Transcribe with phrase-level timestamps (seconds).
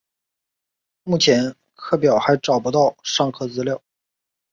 [1.03, 3.83] 目前课表还找不到上课资料